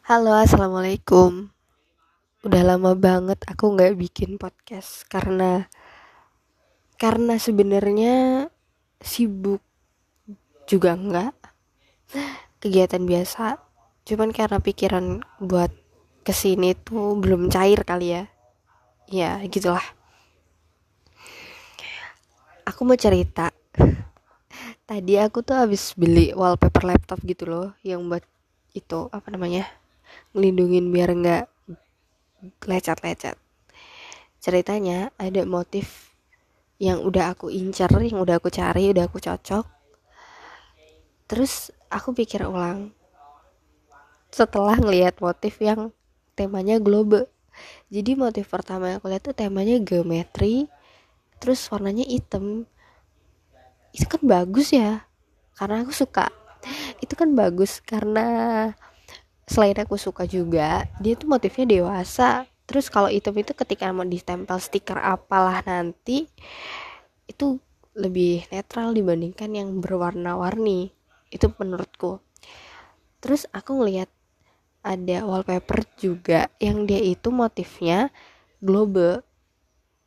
[0.00, 1.52] Halo, assalamualaikum.
[2.40, 5.68] Udah lama banget aku nggak bikin podcast karena
[6.96, 8.48] karena sebenarnya
[8.96, 9.60] sibuk
[10.64, 11.36] juga nggak
[12.64, 13.60] kegiatan biasa.
[14.08, 15.68] Cuman karena pikiran buat
[16.24, 18.24] ke sini tuh belum cair kali ya.
[19.04, 19.84] Ya gitulah.
[22.64, 23.52] Aku mau cerita.
[24.88, 28.24] Tadi aku tuh habis beli wallpaper laptop gitu loh, yang buat
[28.72, 29.79] itu apa namanya
[30.32, 31.44] ngelindungin biar nggak
[32.64, 33.36] lecet-lecet.
[34.40, 36.16] Ceritanya ada motif
[36.80, 39.68] yang udah aku incer yang udah aku cari udah aku cocok.
[41.28, 42.96] Terus aku pikir ulang
[44.32, 45.92] setelah ngelihat motif yang
[46.32, 47.28] temanya globe.
[47.92, 50.72] Jadi motif pertama yang aku lihat tuh temanya geometri
[51.36, 52.64] terus warnanya hitam.
[53.92, 55.04] Itu kan bagus ya
[55.60, 56.32] karena aku suka.
[57.04, 58.72] Itu kan bagus karena
[59.50, 62.46] selain aku suka juga dia tuh motifnya dewasa.
[62.70, 66.30] Terus kalau item itu ketika mau ditempel stiker apalah nanti
[67.26, 67.58] itu
[67.98, 70.94] lebih netral dibandingkan yang berwarna-warni.
[71.34, 72.22] Itu menurutku.
[73.18, 74.06] Terus aku ngelihat
[74.86, 78.14] ada wallpaper juga yang dia itu motifnya
[78.62, 79.26] globe.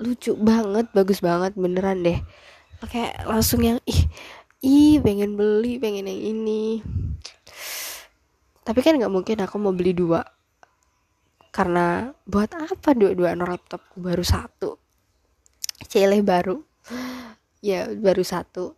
[0.00, 2.18] Lucu banget bagus banget beneran deh.
[2.88, 4.08] Kayak langsung yang ih
[4.64, 6.80] ih pengen beli pengen yang ini
[8.66, 10.26] tapi kan nggak mungkin aku mau beli dua.
[11.54, 14.02] Karena buat apa dua-dua laptopku?
[14.02, 14.74] Baru satu.
[15.86, 16.58] Cile baru.
[17.62, 18.74] Ya baru satu.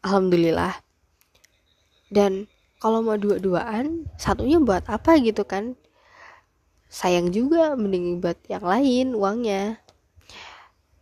[0.00, 0.80] Alhamdulillah.
[2.08, 2.48] Dan
[2.80, 5.76] kalau mau dua-duaan satunya buat apa gitu kan?
[6.88, 9.76] Sayang juga mending buat yang lain uangnya.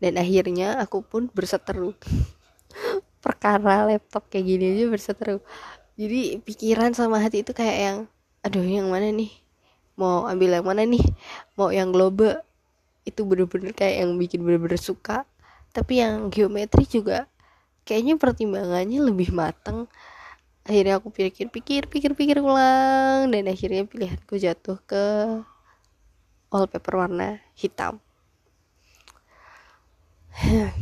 [0.03, 1.95] Dan akhirnya aku pun berseteru.
[3.25, 5.39] Perkara laptop kayak gini aja berseteru
[5.97, 7.99] jadi pikiran sama hati itu kayak yang
[8.45, 9.33] aduh yang mana nih?
[9.97, 11.01] Mau ambil yang mana nih?
[11.57, 12.45] Mau yang globe?
[13.09, 15.25] Itu bener-bener kayak yang bikin bener-bener suka.
[15.73, 17.25] Tapi yang geometri juga
[17.89, 19.89] kayaknya pertimbangannya lebih mateng.
[20.69, 23.33] Akhirnya aku pikir-pikir pikir-pikir ulang.
[23.33, 25.05] Dan akhirnya pilihanku jatuh ke
[26.53, 28.05] wallpaper warna hitam.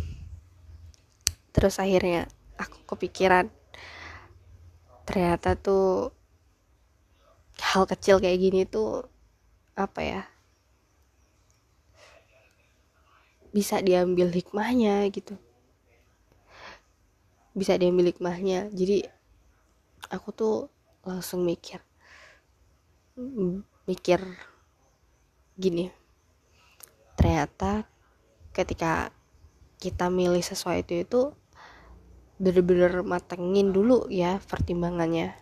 [1.55, 2.27] Terus akhirnya
[2.59, 3.47] aku kepikiran
[5.05, 6.11] ternyata tuh
[7.61, 9.07] hal kecil kayak gini tuh
[9.79, 10.23] apa ya
[13.55, 15.39] bisa diambil hikmahnya gitu.
[17.55, 18.67] Bisa diambil hikmahnya.
[18.75, 19.07] Jadi
[20.11, 20.57] aku tuh
[21.07, 21.79] langsung mikir
[23.87, 24.19] mikir
[25.55, 25.95] gini
[27.15, 27.87] ternyata
[28.51, 29.15] ketika
[29.79, 31.31] kita milih sesuatu itu
[32.41, 35.35] bener-bener matengin dulu ya pertimbangannya.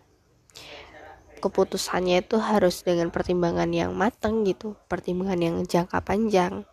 [1.43, 6.63] Keputusannya itu harus dengan pertimbangan yang mateng gitu pertimbangan yang jangka panjang.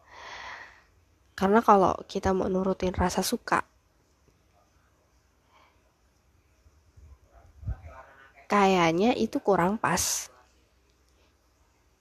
[1.34, 3.64] Karena kalau kita mau nurutin rasa suka
[8.50, 10.26] kayaknya itu kurang pas.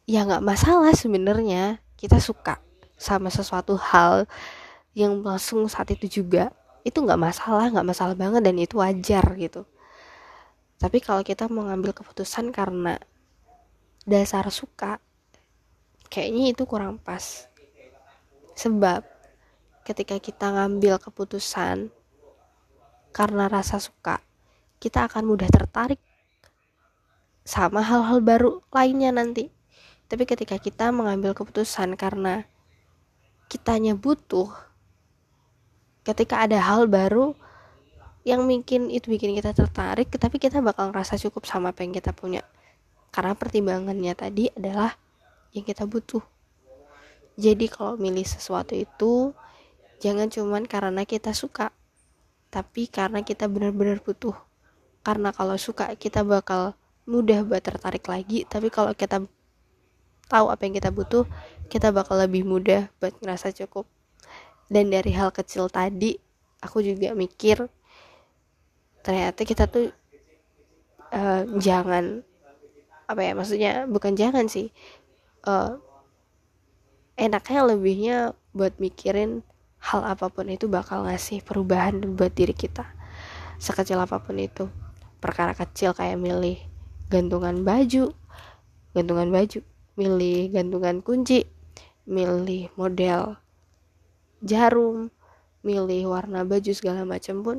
[0.10, 2.58] Ya nggak masalah sebenarnya kita suka
[2.98, 4.26] sama sesuatu hal
[4.98, 6.50] yang langsung saat itu juga
[6.88, 9.68] itu nggak masalah nggak masalah banget dan itu wajar gitu.
[10.80, 12.96] Tapi kalau kita mau ngambil keputusan karena
[14.08, 15.04] dasar suka
[16.08, 17.52] kayaknya itu kurang pas.
[18.56, 19.04] Sebab
[19.84, 21.92] ketika kita ngambil keputusan
[23.12, 24.24] karena rasa suka
[24.80, 26.00] kita akan mudah tertarik
[27.44, 29.52] sama hal-hal baru lainnya nanti.
[30.10, 32.48] Tapi ketika kita mengambil keputusan karena
[33.50, 34.69] kitanya butuh
[36.10, 37.38] ketika ada hal baru
[38.26, 42.10] yang mungkin itu bikin kita tertarik tapi kita bakal ngerasa cukup sama apa yang kita
[42.18, 42.42] punya.
[43.14, 44.98] Karena pertimbangannya tadi adalah
[45.54, 46.22] yang kita butuh.
[47.38, 49.38] Jadi kalau milih sesuatu itu
[50.02, 51.70] jangan cuman karena kita suka
[52.50, 54.34] tapi karena kita benar-benar butuh.
[55.06, 56.74] Karena kalau suka kita bakal
[57.06, 59.26] mudah buat tertarik lagi tapi kalau kita
[60.30, 61.26] tahu apa yang kita butuh
[61.74, 63.90] kita bakal lebih mudah buat ngerasa cukup
[64.70, 66.16] dan dari hal kecil tadi
[66.62, 67.66] aku juga mikir
[69.02, 69.90] ternyata kita tuh
[71.12, 72.22] uh, jangan
[73.10, 74.70] apa ya maksudnya bukan jangan sih
[75.50, 75.82] uh,
[77.18, 78.18] enaknya lebihnya
[78.54, 79.42] buat mikirin
[79.82, 82.86] hal apa pun itu bakal ngasih perubahan buat diri kita
[83.60, 84.72] sekecil apa pun itu.
[85.20, 86.56] Perkara kecil kayak milih
[87.12, 88.14] gantungan baju
[88.94, 89.60] gantungan baju
[89.98, 91.50] milih gantungan kunci
[92.06, 93.38] milih model
[94.40, 95.12] jarum
[95.60, 97.58] milih warna baju segala macam pun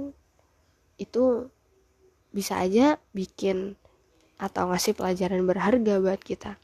[0.96, 1.48] itu
[2.32, 3.76] bisa aja bikin
[4.40, 6.56] atau ngasih pelajaran berharga buat kita.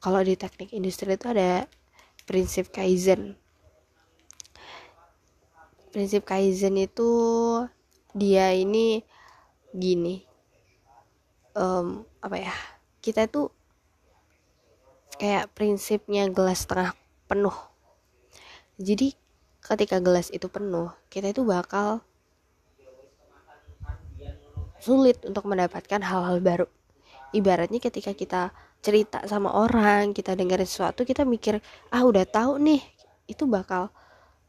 [0.00, 1.68] Kalau di teknik industri itu ada
[2.24, 3.36] prinsip kaizen.
[5.92, 7.10] Prinsip kaizen itu
[8.16, 9.04] dia ini
[9.72, 10.24] gini
[11.56, 12.54] um, apa ya
[13.00, 13.48] kita itu
[15.16, 16.96] kayak prinsipnya gelas setengah
[17.28, 17.56] penuh.
[18.80, 19.21] Jadi
[19.62, 22.02] ketika gelas itu penuh kita itu bakal
[24.82, 26.66] sulit untuk mendapatkan hal-hal baru.
[27.30, 28.42] Ibaratnya ketika kita
[28.82, 31.62] cerita sama orang kita dengerin sesuatu kita mikir
[31.94, 32.82] ah udah tahu nih.
[33.30, 33.94] Itu bakal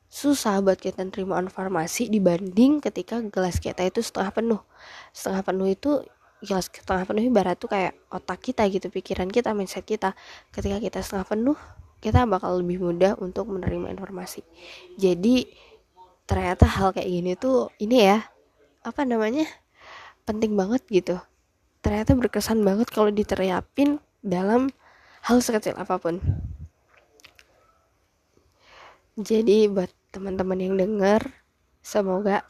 [0.09, 4.61] susah buat kita terima informasi dibanding ketika gelas kita itu setengah penuh.
[5.13, 6.01] Setengah penuh itu
[6.41, 10.17] gelas setengah penuh ibarat tuh kayak otak kita gitu pikiran kita mindset kita.
[10.49, 11.57] Ketika kita setengah penuh
[12.03, 14.43] kita bakal lebih mudah untuk menerima informasi.
[14.99, 15.47] Jadi
[16.27, 18.19] ternyata hal kayak gini tuh ini ya
[18.83, 19.47] apa namanya
[20.27, 21.15] penting banget gitu.
[21.79, 24.67] Ternyata berkesan banget kalau diterapin dalam
[25.23, 26.19] hal sekecil apa pun.
[29.15, 31.23] Jadi buat teman-teman yang dengar
[31.79, 32.43] semoga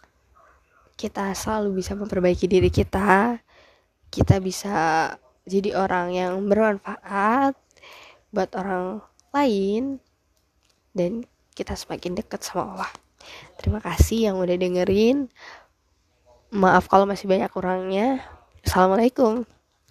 [0.98, 3.38] kita selalu bisa memperbaiki diri kita.
[4.10, 5.10] Kita bisa
[5.46, 7.54] jadi orang yang bermanfaat
[8.34, 9.02] buat orang
[9.34, 9.98] lain.
[10.94, 11.26] Dan
[11.58, 12.92] kita semakin dekat sama Allah.
[13.58, 15.28] Terima kasih yang udah dengerin.
[16.54, 18.22] Maaf kalau masih banyak kurangnya.
[18.62, 19.44] Assalamualaikum